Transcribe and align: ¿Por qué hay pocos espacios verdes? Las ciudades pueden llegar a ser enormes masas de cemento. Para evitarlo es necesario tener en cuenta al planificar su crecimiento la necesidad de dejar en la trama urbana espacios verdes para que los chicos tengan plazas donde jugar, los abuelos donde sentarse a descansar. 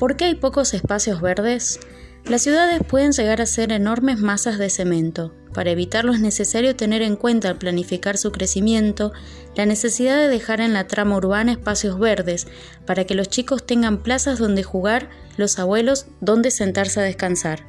¿Por 0.00 0.16
qué 0.16 0.24
hay 0.24 0.34
pocos 0.34 0.72
espacios 0.72 1.20
verdes? 1.20 1.78
Las 2.24 2.40
ciudades 2.40 2.80
pueden 2.88 3.12
llegar 3.12 3.42
a 3.42 3.46
ser 3.46 3.70
enormes 3.70 4.18
masas 4.18 4.56
de 4.56 4.70
cemento. 4.70 5.34
Para 5.52 5.72
evitarlo 5.72 6.14
es 6.14 6.20
necesario 6.20 6.74
tener 6.74 7.02
en 7.02 7.16
cuenta 7.16 7.50
al 7.50 7.58
planificar 7.58 8.16
su 8.16 8.32
crecimiento 8.32 9.12
la 9.56 9.66
necesidad 9.66 10.16
de 10.16 10.28
dejar 10.28 10.62
en 10.62 10.72
la 10.72 10.86
trama 10.86 11.18
urbana 11.18 11.52
espacios 11.52 11.98
verdes 11.98 12.46
para 12.86 13.04
que 13.04 13.14
los 13.14 13.28
chicos 13.28 13.66
tengan 13.66 14.02
plazas 14.02 14.38
donde 14.38 14.62
jugar, 14.62 15.10
los 15.36 15.58
abuelos 15.58 16.06
donde 16.22 16.50
sentarse 16.50 17.00
a 17.00 17.02
descansar. 17.02 17.66